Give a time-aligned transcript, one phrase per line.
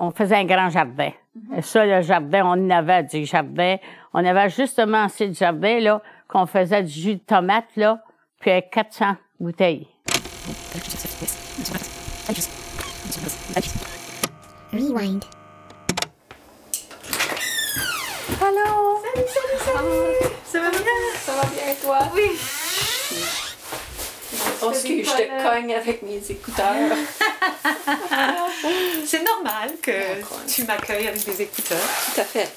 [0.00, 1.10] on faisait un grand jardin.
[1.60, 3.76] Ça, le jardin, on en avait du jardin.
[4.14, 8.02] On avait justement assez de jardin, là, qu'on faisait du jus de tomate, là,
[8.40, 9.86] puis avec 400 bouteilles.
[14.72, 15.24] Rewind.
[18.40, 18.96] Allô?
[19.02, 20.30] Salut, salut, salut!
[20.44, 20.80] Ça va bien?
[21.16, 21.98] Ça va bien, toi?
[22.14, 23.49] Oui.
[24.62, 26.66] Oh, excuse, je te cogne avec mes écouteurs.
[29.06, 29.90] C'est normal que
[30.46, 31.78] tu m'accueilles avec des écouteurs.
[32.14, 32.52] Tout à fait.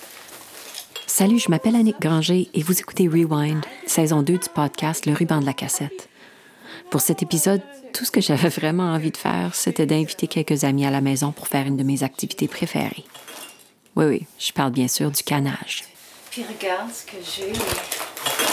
[1.07, 5.39] Salut, je m'appelle Annick Granger et vous écoutez Rewind, saison 2 du podcast Le ruban
[5.39, 6.09] de la cassette.
[6.89, 7.61] Pour cet épisode,
[7.93, 11.31] tout ce que j'avais vraiment envie de faire, c'était d'inviter quelques amis à la maison
[11.31, 13.05] pour faire une de mes activités préférées.
[13.95, 15.83] Oui, oui, je parle bien sûr du canage.
[16.31, 18.52] Puis regarde ce que j'ai.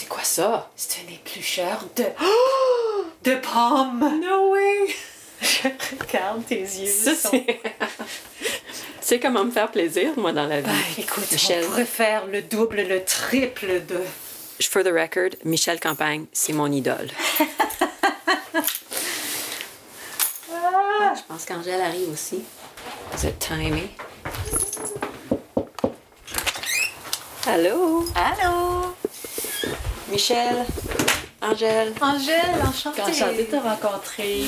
[0.00, 0.70] C'est quoi ça?
[0.76, 2.04] C'est un éplucheur de.
[3.22, 4.18] De pommes!
[4.22, 4.94] No way!
[5.42, 5.68] Je
[6.00, 6.86] regarde tes yeux.
[6.90, 7.60] Ça, ils sont- c'est.
[9.02, 10.70] c'est comment me faire plaisir, moi, dans la vie.
[10.70, 11.64] Ah, écoute, Michel.
[11.64, 14.00] on pourrait faire le double, le triple de.
[14.62, 17.10] For the record, Michel Campagne, c'est mon idole.
[21.02, 22.42] Ah, je pense qu'Angèle arrive aussi.
[23.12, 23.90] Vous êtes timé.
[27.46, 28.04] Allô?
[28.14, 28.94] Allô?
[30.10, 30.66] Michel?
[31.40, 31.92] Angèle?
[32.00, 33.02] Angèle, enchantée.
[33.02, 34.42] Enchantée de te rencontrer.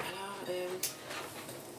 [0.00, 0.66] Alors, euh,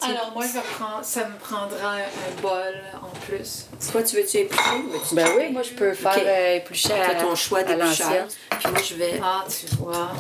[0.02, 3.68] Alors, moi, je vais prendre, ça me prendra un bol en plus.
[3.92, 6.24] toi, tu veux-tu éplucher ou veux-tu Ben oui, moi je peux faire Ok.
[6.26, 8.28] euh, éplucher à, ton choix l'ancienne.
[8.60, 9.20] Puis moi, je vais.
[9.24, 10.12] Ah, tu vois.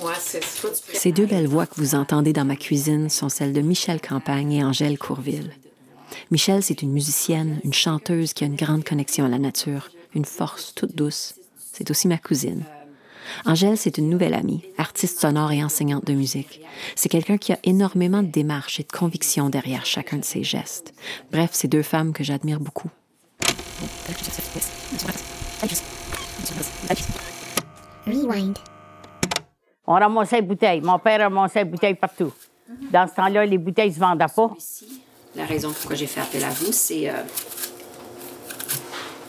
[0.00, 0.42] Moi, c'est.
[0.92, 4.52] Ces deux belles voix que vous entendez dans ma cuisine sont celles de Michel Campagne
[4.52, 5.52] et Angèle Courville.
[6.32, 10.24] Michel, c'est une musicienne, une chanteuse qui a une grande connexion à la nature, une
[10.24, 11.34] force toute douce.
[11.56, 12.64] C'est aussi ma cousine.
[13.44, 16.60] Angèle, c'est une nouvelle amie, artiste sonore et enseignante de musique.
[16.96, 20.94] C'est quelqu'un qui a énormément de démarche et de conviction derrière chacun de ses gestes.
[21.30, 22.90] Bref, c'est deux femmes que j'admire beaucoup.
[28.06, 28.58] Rewind.
[29.86, 30.80] On ramassait les bouteilles.
[30.80, 32.32] Mon père ramassait les bouteilles partout.
[32.90, 34.50] Dans ce temps-là, les bouteilles ne se vendaient pas.
[35.36, 37.08] La raison pourquoi j'ai fait appel à vous, c'est.
[37.10, 37.14] euh,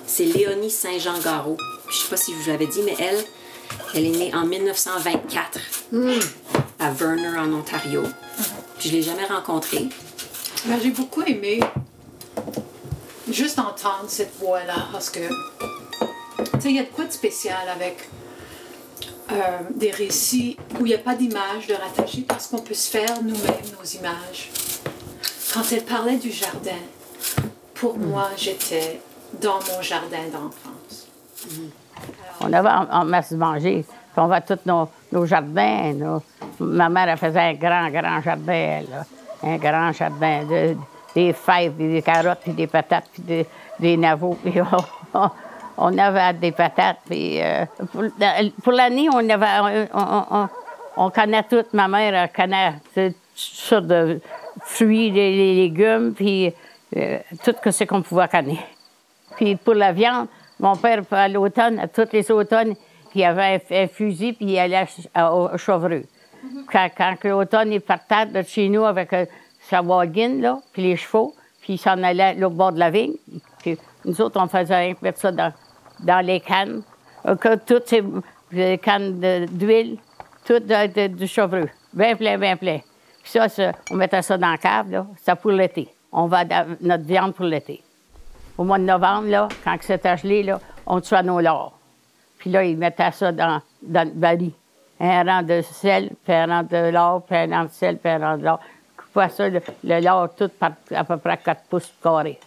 [0.06, 1.58] c'est Léonie Saint-Jean-Garot.
[1.90, 3.24] Je sais pas si je vous l'avais dit, mais elle,
[3.94, 5.60] elle est née en 1924
[6.80, 8.04] à Verner, en Ontario.
[8.80, 9.88] Puis je l'ai jamais rencontrée.
[10.66, 11.60] Ben, j'ai beaucoup aimé
[13.30, 17.68] juste entendre cette voix-là parce que, tu sais, il y a de quoi de spécial
[17.70, 18.10] avec
[19.32, 19.36] euh,
[19.76, 23.22] des récits où il n'y a pas d'image de rattacher parce qu'on peut se faire
[23.22, 24.50] nous-mêmes nos images.
[25.58, 26.78] Quand elle parlait du jardin,
[27.74, 29.02] pour moi, j'étais
[29.42, 31.08] dans mon jardin d'enfance.
[32.42, 33.84] On avait en, masse manger.
[34.16, 35.94] On va tous nos, nos jardins.
[35.94, 36.22] nos-
[36.60, 39.04] Ma mère, elle faisait un grand, grand jardin, là.
[39.44, 40.44] Un grand jardin.
[40.44, 40.78] de-
[41.16, 43.48] des fèves, puis des carottes, puis des patates, puis des,
[43.80, 44.38] des navots.
[44.44, 44.62] Puis
[45.16, 45.30] on,
[45.80, 47.00] on avait des patates.
[47.10, 48.04] Puis euh, pour,
[48.64, 49.88] pour l'année, on avait...
[49.92, 50.50] On, on- on-
[50.98, 51.64] on connaît tout.
[51.74, 54.20] Ma mère, elle connaît toutes sortes de
[54.62, 56.54] fruits, les, les légumes, puis
[56.96, 58.62] euh, tout ce qu'on pouvait connaître.
[59.36, 60.28] Puis pour la viande,
[60.60, 62.74] mon père, à l'automne, à tous les automnes,
[63.10, 66.04] puis il avait un, un fusil, puis il allait à, au Chevreux.
[66.72, 69.26] Quand, quand que l'automne, il partait de chez nous avec euh,
[69.70, 72.90] sa wagon, là, puis les chevaux, puis il s'en allait là, au bord de la
[72.90, 73.16] vigne.
[73.60, 75.52] Puis nous autres, on faisait rien que mettre ça dans,
[76.00, 76.82] dans les cannes.
[77.26, 77.36] Euh,
[77.66, 78.02] toutes ces
[78.56, 79.20] euh, cannes
[79.52, 79.98] d'huile,
[80.46, 81.70] toutes de- de- du Chevreux.
[81.94, 82.80] Bien plein, bien plein.
[83.28, 85.06] Puis ça, ça, on mettait ça dans la cave, là.
[85.18, 85.90] C'était pour l'été.
[86.14, 87.84] On va dans notre viande pour l'été.
[88.58, 91.78] Au mois de novembre, là, quand c'était gelé, là, on tuait nos lords.
[92.38, 94.54] Puis là, ils mettaient ça dans, dans le baril.
[95.02, 98.10] Un rang de sel, puis un rang de lard, puis un rang de sel, puis
[98.10, 98.62] un rang de lard.
[99.30, 102.40] Ça, le, le lard, tout par à peu près 4 pouces carrés.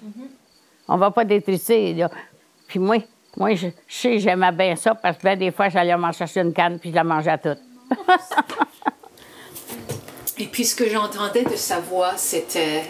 [0.88, 2.08] On va pas détrisser, là.
[2.66, 2.96] Puis moi,
[3.36, 6.40] moi je, je sais, j'aimais bien ça, parce que ben, des fois, j'allais m'en chercher
[6.40, 7.58] une canne, puis je la mangeais toute.
[10.40, 12.82] Et puis ce que j'entendais de sa voix, c'était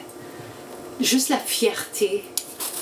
[1.00, 2.22] juste la fierté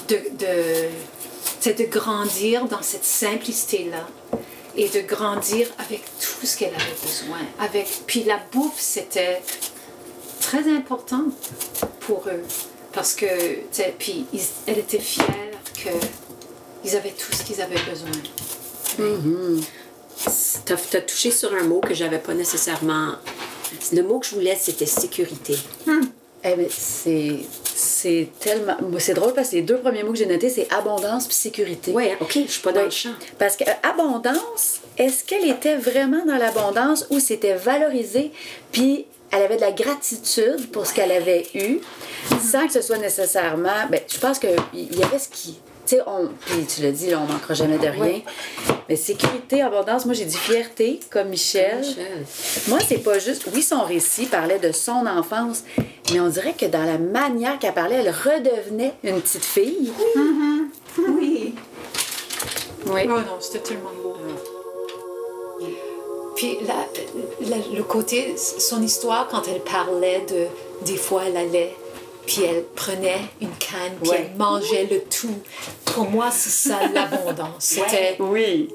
[0.09, 4.06] de, de, de grandir dans cette simplicité-là
[4.76, 7.38] et de grandir avec tout ce qu'elle avait besoin.
[7.59, 9.41] Avec, puis la bouffe, c'était
[10.38, 11.25] très important
[12.00, 12.44] pour eux
[12.93, 13.26] parce que,
[13.73, 14.26] tu puis
[14.67, 15.32] elle était fière
[15.73, 18.11] qu'ils avaient tout ce qu'ils avaient besoin.
[20.67, 23.15] T'as as touché sur un mot que j'avais pas nécessairement.
[23.93, 25.56] Le mot que je voulais, c'était sécurité.
[26.44, 30.26] Eh ben, c'est c'est tellement c'est drôle parce que les deux premiers mots que j'ai
[30.26, 31.91] notés c'est abondance puis sécurité.
[31.91, 32.87] Ouais, ok, je suis pas dans Oui.
[32.87, 33.11] le champ.
[33.38, 38.31] Parce que euh, abondance, est-ce qu'elle était vraiment dans l'abondance ou c'était valorisé
[38.70, 41.81] puis elle avait de la gratitude pour ce qu'elle avait eu,
[42.41, 43.87] sans que ce soit nécessairement.
[43.91, 45.59] Ben, je pense qu'il y avait ce qui.
[45.88, 46.29] Tu sais, on.
[46.46, 48.20] Puis tu l'as dit, là, on manquera jamais de rien.
[48.88, 51.79] Mais sécurité, abondance, moi j'ai dit fierté, comme Michel.
[51.79, 52.25] Michel.
[52.69, 53.44] Moi, c'est pas juste.
[53.55, 55.62] Oui, son récit parlait de son enfance,
[56.12, 59.93] mais on dirait que dans la manière qu'elle parlait, elle redevenait une petite fille.
[60.99, 61.55] Oui.
[62.87, 63.00] Oui.
[63.05, 64.14] Oh non, c'était tellement beau.
[66.37, 66.87] Puis la-
[67.49, 70.46] la- le côté, son histoire, quand elle parlait de.
[70.87, 71.75] Des fois, elle allait,
[72.29, 74.29] puis elle prenait une canne, puis Ouais.
[74.31, 75.35] elle mangeait le tout.
[75.87, 77.55] Pour moi, c'est ça l'abondance.
[77.59, 78.17] C'était.
[78.21, 78.69] Oui.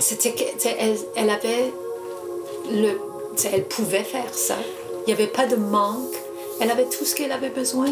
[0.00, 1.72] C'était que, sais, elle, elle avait
[2.70, 2.98] le.
[3.52, 4.56] elle pouvait faire ça.
[5.06, 6.14] Il n'y avait pas de manque.
[6.60, 7.86] Elle avait tout ce qu'elle avait besoin.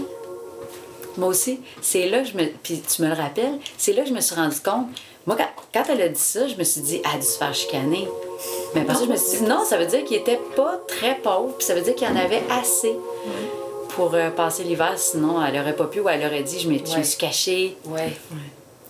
[1.17, 2.47] Moi aussi, c'est là que je me.
[2.65, 4.89] Puis tu me le rappelles, c'est là que je me suis rendu compte.
[5.27, 7.39] Moi, quand, quand elle a dit ça, je me suis dit, elle a dû se
[7.39, 8.07] faire chicaner.
[8.75, 11.15] Mais après ça, je me suis dit, non, ça veut dire qu'il était pas très
[11.17, 12.95] pauvre, puis ça veut dire qu'il en avait assez
[13.95, 16.77] pour euh, passer l'hiver, sinon elle aurait pas pu ou elle aurait dit, je me,
[16.79, 17.03] je me Ouais.
[17.05, 17.77] suis cachée.
[17.87, 18.17] Ouais.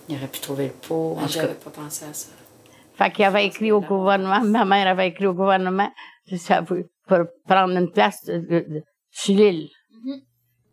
[0.09, 1.17] Il aurait pu trouver le pot.
[1.19, 2.29] Cas, J'avais pas pensé à ça.
[2.95, 5.89] Fait qu'il avait écrit au gouvernement, ma mère avait écrit au gouvernement
[6.37, 7.17] ça, pour, pour
[7.47, 9.69] prendre une place de, de- de- sur l'île.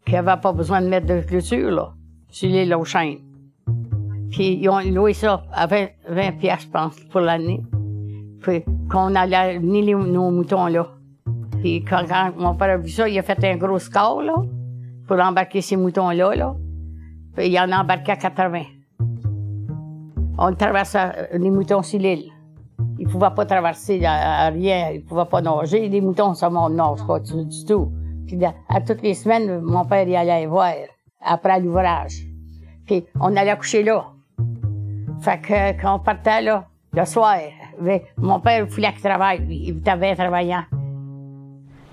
[0.05, 1.93] Qu'il n'y avait pas besoin de mettre de clôture, là,
[2.31, 3.21] sur l'île aux chênes.
[4.31, 7.63] Puis ils ont loué ça à 20, 20 piastres, je pense, pour l'année.
[8.41, 10.89] Puis qu'on allait venir les- nos moutons là.
[11.63, 14.35] Puis quand, quand mon père a vu ça, il a fait un gros score, là,
[15.07, 16.57] pour embarquer ces moutons-là, là.
[17.37, 18.63] Puis il en a embarqué à 80.
[20.39, 22.33] On traversait les moutons sur l'île.
[22.99, 25.89] Ils ne pouvaient pas traverser à, à rien, ils ne pouvaient pas nager.
[25.89, 27.93] Les moutons, ça ne nage pas du, du tout.
[28.27, 30.73] Puis à toutes les semaines, mon père y allait voir
[31.25, 32.25] après l'ouvrage.
[32.87, 34.07] Puis on allait coucher là.
[35.21, 37.39] Fait que quand on partait là, le soir,
[37.81, 39.63] ben, mon père voulait qu'il travaille, lui.
[39.69, 40.65] Il était bien travaillant.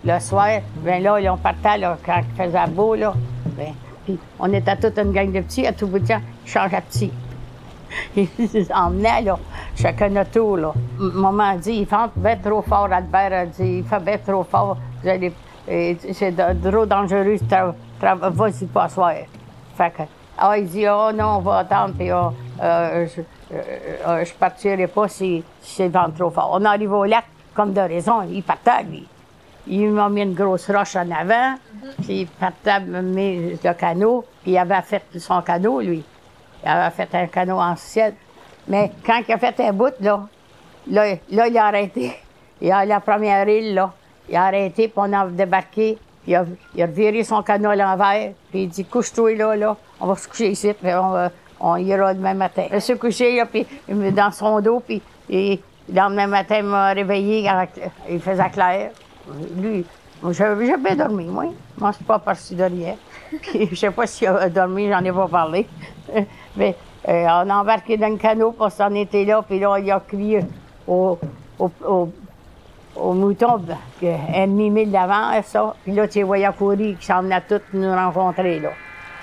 [0.06, 3.14] Le soir, ben là, on partait là, quand il faisait beau, là.
[3.58, 3.74] Ben,
[4.06, 6.78] puis on était toute une gang de petits, à tout bout de temps, ils changeaient
[6.78, 7.12] de petits.
[8.16, 9.38] Ils emmenaient, là,
[9.76, 10.74] chacun notre tour, là.
[10.98, 14.44] Maman a dit, il fait bien trop fort, Albert a dit, il fait bien trop
[14.44, 14.78] fort.
[15.04, 17.38] C'est trop dangereux,
[18.02, 19.14] vas-y pas soir.
[19.76, 20.04] Fait que,
[20.38, 23.62] ah, il dit, oh non, on va attendre, puis oh, je, euh,
[24.08, 26.52] euh, partirai pas si, si c'est vent trop fort.
[26.54, 29.06] On arrive au lac, comme de raison, il partait, lui.
[29.68, 31.56] Il m'a mis une grosse roche en avant,
[32.04, 36.04] puis il partait mettre le canot, puis il avait fait son canot, lui.
[36.64, 38.14] Il avait fait un canot en ciel.
[38.68, 40.28] Mais quand il a fait un bout, là,
[40.90, 42.16] là, là il a arrêté.
[42.62, 43.94] Il a la première île, là.
[44.30, 45.98] Il a arrêté, puis on a débarqué.
[46.28, 46.46] Il a,
[46.76, 50.16] il a viré son canot à l'envers, puis il dit Couche-toi là, là, on va
[50.16, 52.66] se coucher ici, puis on, va- on ira demain matin.
[52.72, 55.58] Il s'est couché, là, puis dans son dos, puis le
[55.94, 57.50] lendemain matin, il m'a réveillé,
[58.10, 58.92] il faisait clair.
[59.58, 59.86] Lui,
[60.32, 61.46] j'ai bien dormi, moi.
[61.78, 62.96] Moi, suis pas parti de rien.
[63.42, 65.68] Puis, je sais pas s'il a dormi, j'en ai pas parlé.
[66.58, 66.76] Mais
[67.08, 70.00] euh, on a embarqué dans le canot, parce qu'on était là, puis là, il a
[70.02, 70.42] crié
[70.88, 71.18] au,
[71.58, 72.10] au, au,
[72.96, 73.62] au mouton,
[74.04, 75.76] un demi-mille d'avant, ça.
[75.84, 78.72] Puis là, tu les voyais courir, qui s'en venaient tous nous rencontrer, là.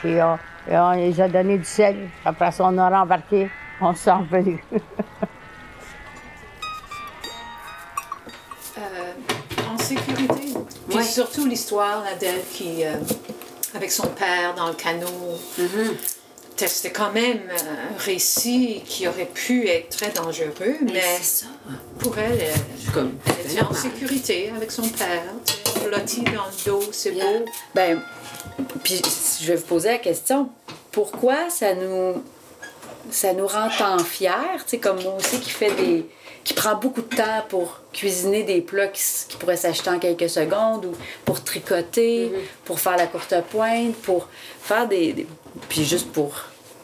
[0.01, 0.37] Puis euh,
[0.69, 2.09] on les a donné du sel.
[2.25, 3.49] Après ça, on a rembarqué,
[3.81, 4.63] on s'est revenu.
[9.87, 10.59] sécurité.
[10.89, 11.03] Puis Ouais.
[11.05, 12.95] surtout l'histoire d'elle qui, euh,
[13.75, 15.07] avec son père dans le canot.
[16.59, 21.47] C'était quand même un récit qui aurait pu être très dangereux, mais, ça.
[21.99, 25.23] pour elle, elle, Comme, elle c'est était en sécurité avec son père.
[25.85, 27.45] Blotti dans le dos, c'est beau.
[27.75, 28.01] Ben,
[28.83, 29.03] puis
[29.43, 30.49] je vais vous poser la question
[30.93, 32.23] pourquoi ça nous
[33.11, 36.07] ça nous rend tant fiers, comme moi aussi qui fait des
[36.47, 39.03] qui prend beaucoup de temps pour cuisiner des plats qui,
[39.41, 40.93] pourraient s'acheter en quelques secondes ou
[41.25, 42.31] pour tricoter,
[42.65, 44.29] pour faire la courte pointe, pour
[44.63, 45.27] faire des, des-
[45.69, 46.33] puis juste pour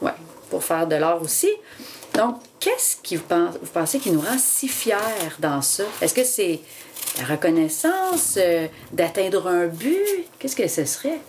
[0.01, 0.11] ouais,
[0.49, 1.49] pour faire de l'art aussi.
[2.13, 4.97] Donc, qu'est-ce qui vous, pense, vous pensez qui nous rend si fiers
[5.39, 5.85] dans ça?
[6.01, 6.59] Est-ce que c'est
[7.19, 10.25] la reconnaissance, euh, d'atteindre un but?
[10.39, 11.21] Qu'est-ce que ce serait?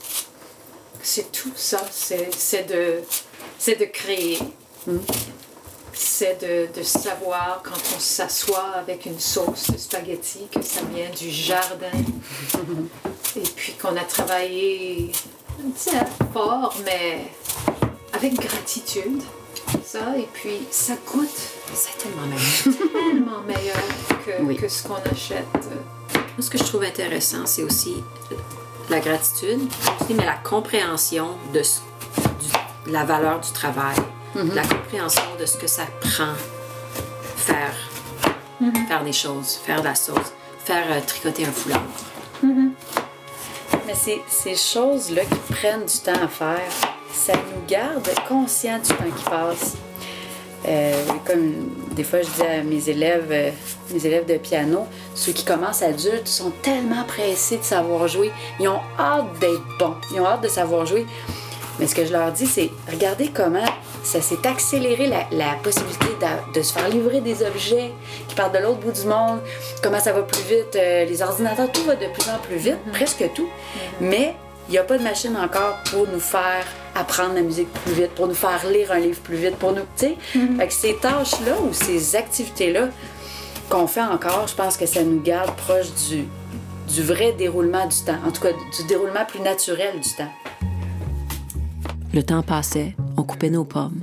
[1.00, 3.00] C'est tout ça, c'est de,
[3.60, 4.40] c'est de créer.
[5.96, 11.08] C'est de, de savoir quand on s'assoit avec une sauce de spaghetti que ça vient
[11.10, 11.90] du jardin.
[13.36, 15.12] Et puis qu'on a travaillé
[16.32, 17.20] fort, mais
[18.12, 19.22] avec gratitude.
[19.84, 21.28] Ça, et puis ça coûte
[21.74, 22.90] C'est tellement meilleur.
[22.92, 24.56] tellement meilleur que, Oui.
[24.56, 25.46] que ce qu'on achète.
[25.54, 27.96] Moi, ce que je trouve intéressant, c'est aussi
[28.90, 29.60] la gratitude,
[30.10, 31.62] mais la compréhension de
[32.86, 33.96] la valeur du travail,
[34.34, 36.34] la compréhension de ce que ça prend
[37.36, 37.74] faire,
[38.88, 40.32] faire des choses, faire de la sauce,
[40.64, 41.82] faire euh, tricoter un foulard.
[43.86, 46.60] Mais ces, ces choses-là qui prennent du temps à faire,
[47.12, 49.74] ça nous garde conscients du temps qui passe.
[50.66, 50.94] Euh,
[51.26, 51.52] comme
[51.94, 53.50] des fois je dis à mes élèves, euh,
[53.92, 58.32] mes élèves de piano, ceux qui commencent adultes sont tellement pressés de savoir jouer.
[58.58, 59.94] Ils ont hâte d'être bons.
[60.12, 61.06] Ils ont hâte de savoir jouer.
[61.78, 63.64] Mais ce que je leur dis, c'est regardez comment
[64.02, 67.92] ça s'est accéléré la, la possibilité de, de se faire livrer des objets
[68.28, 69.40] qui partent de l'autre bout du monde,
[69.82, 72.78] comment ça va plus vite, euh, les ordinateurs, tout va de plus en plus vite,
[72.92, 73.48] presque tout.
[74.00, 74.34] Mais
[74.68, 76.64] il n'y a pas de machine encore pour nous faire
[76.94, 79.82] apprendre la musique plus vite, pour nous faire lire un livre plus vite, pour nous,
[79.96, 80.16] tu sais.
[80.32, 82.88] Que ces tâches-là ou ces activités-là
[83.68, 86.24] qu'on fait encore, je pense que ça nous garde proche du,
[86.88, 90.30] du vrai déroulement du temps, en tout cas du déroulement plus naturel du temps.
[92.14, 94.02] Le temps passait, on coupait nos pommes.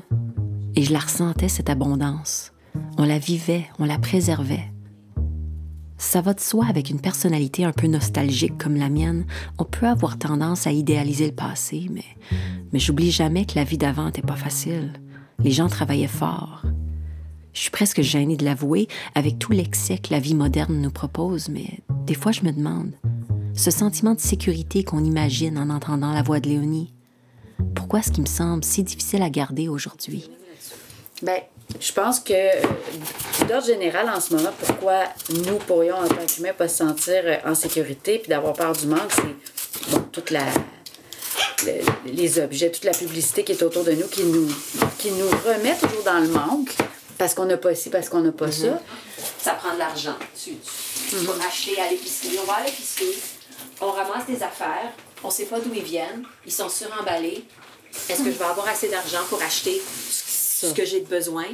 [0.76, 2.52] Et je la ressentais, cette abondance.
[2.98, 4.70] On la vivait, on la préservait.
[5.98, 9.26] Ça va de soi avec une personnalité un peu nostalgique comme la mienne.
[9.60, 12.04] On peut avoir tendance à idéaliser le passé, mais,
[12.74, 14.92] mais j'oublie jamais que la vie d'avant n'était pas facile.
[15.40, 16.64] Les gens travaillaient fort.
[17.54, 21.48] Je suis presque gênée de l'avouer avec tout l'excès que la vie moderne nous propose,
[21.48, 22.92] mais des fois je me demande,
[23.54, 26.94] ce sentiment de sécurité qu'on imagine en entendant la voix de Léonie,
[27.76, 30.30] pourquoi est-ce qu'il me semble si difficile à garder aujourd'hui?
[31.22, 31.40] Ben,
[31.80, 32.34] je pense que,
[33.48, 35.04] d'ordre général, en ce moment, pourquoi
[35.46, 38.88] nous pourrions, en tant qu'humains, pas se sentir euh, en sécurité puis d'avoir peur du
[38.88, 40.46] manque, c'est bon, toute la,
[41.66, 44.48] le- les objets, toute la publicité qui est autour de nous qui nous,
[44.98, 46.76] qui nous remet toujours dans le manque
[47.18, 48.82] parce qu'on n'a pas ci, parce qu'on n'a pas ça.
[49.40, 50.16] Ça prend de l'argent.
[50.44, 50.58] Tu, tu,
[51.10, 52.38] tu vas acheter à l'épicerie.
[52.42, 53.16] On va à l'épicerie,
[53.80, 54.92] on ramasse des affaires,
[55.24, 57.44] on sait pas d'où ils viennent, ils sont suremballés.
[58.10, 61.46] Est-ce que je vais avoir assez d'argent pour acheter ce ce que j'ai de besoin?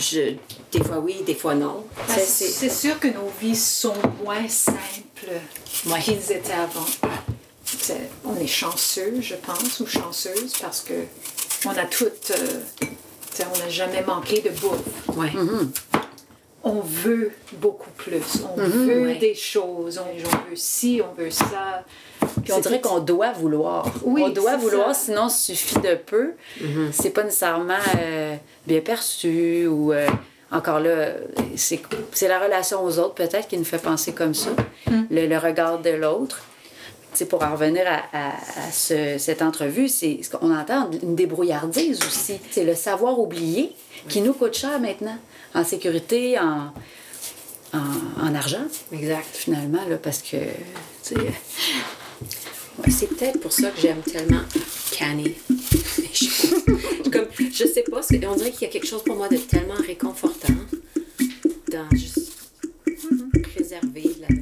[0.00, 0.34] Je,
[0.72, 1.84] des fois oui, des fois non.
[2.08, 3.94] Ben, C'est- sûr que nos vies sont
[4.24, 5.32] moins simples
[5.86, 6.00] Ouais.
[6.00, 6.86] qu'ils étaient avant.
[8.24, 10.94] On est chanceux, je pense, ou chanceuse, parce que
[11.66, 12.30] on a toutes.
[12.30, 12.60] euh,
[13.54, 15.16] on n'a jamais manqué de bouffe.
[15.16, 15.32] Ouais.
[16.64, 18.22] On veut beaucoup plus.
[18.56, 19.16] On veut Ouais.
[19.16, 19.98] des choses.
[19.98, 21.84] On, on veut ci, on veut ça.
[22.42, 23.86] Puis on dirait qu'on doit vouloir.
[24.04, 25.04] Oui, on doit vouloir, ça.
[25.06, 26.32] sinon suffit de peu.
[26.92, 28.34] C'est pas nécessairement euh,
[28.66, 30.06] bien perçu ou euh,
[30.50, 31.08] encore là,
[31.56, 34.50] c'est la relation aux autres peut-être qui nous fait penser comme ça,
[35.10, 36.42] le, le regard de l'autre.
[37.28, 42.00] Pour en revenir à, à- à ce- cette entrevue, c'est ce qu'on entend une débrouillardise
[42.06, 42.40] aussi.
[42.50, 43.76] C'est le savoir oublier
[44.08, 45.18] qui nous coûte cher maintenant,
[45.54, 46.72] en sécurité, en,
[47.74, 49.26] en, en argent Exact.
[49.30, 51.14] finalement, là, parce que, tu sais,
[52.78, 54.42] Ouais, C'est peut-être pour ça que j'aime tellement
[55.98, 56.64] les choses.
[57.12, 59.74] Comme, je sais pas, on dirait qu'il y a quelque chose pour moi de tellement
[59.86, 60.54] réconfortant
[61.70, 62.32] dans juste
[63.42, 64.41] préserver de la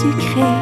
[0.00, 0.57] petits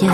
[0.00, 0.06] qui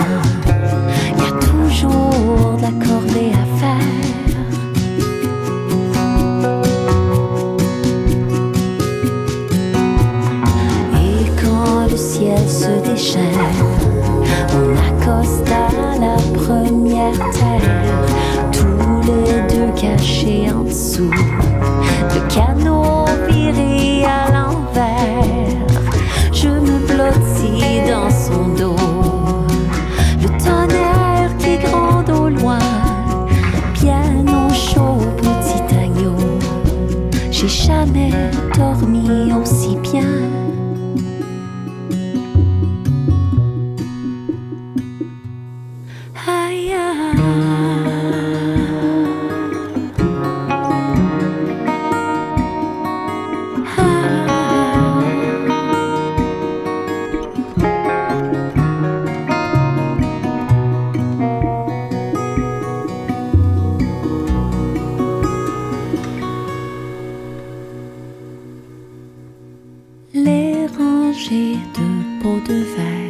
[71.29, 73.06] de pots de verre,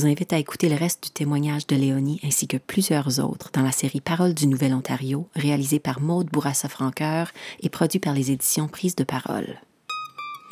[0.00, 3.60] vous invite à écouter le reste du témoignage de Léonie ainsi que plusieurs autres dans
[3.60, 8.66] la série Paroles du Nouvel Ontario, réalisée par Maude Bourassa-Francoeur et produit par les éditions
[8.66, 9.60] Prise de Parole.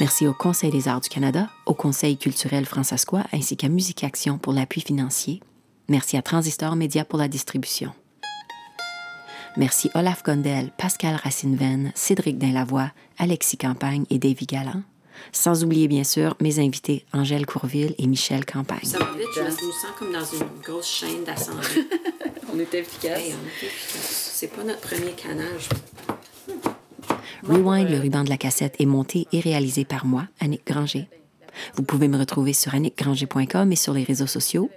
[0.01, 4.37] Merci au Conseil des arts du Canada, au Conseil culturel francescois ainsi qu'à Musique Action
[4.37, 5.41] pour l'appui financier.
[5.89, 7.93] Merci à Transistor Média pour la distribution.
[9.57, 14.83] Merci Olaf Gondel, Pascal Racine-Venn, Cédric Dainlavoie, Alexis Campagne et Davy Galland.
[15.33, 18.79] Sans oublier bien sûr mes invités Angèle Courville et Michel Campagne.
[18.85, 21.89] Ça va vite, je me sens comme dans une grosse chaîne d'assemblée.
[22.53, 23.19] On est efficace.
[23.19, 24.31] Hey, on est efficace.
[24.35, 25.69] C'est pas notre premier canage.
[27.43, 31.09] Rewind, le ruban de la cassette, est monté et réalisé par moi, Annick Granger.
[31.75, 34.71] Vous pouvez me retrouver sur annickgranger.com et sur les réseaux sociaux.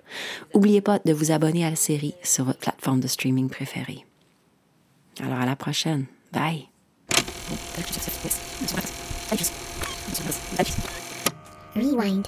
[0.54, 4.06] N'oubliez pas de vous abonner à la série sur votre plateforme de streaming préférée.
[5.20, 6.06] Alors à la prochaine.
[6.32, 6.68] Bye.
[11.76, 12.28] Rewind.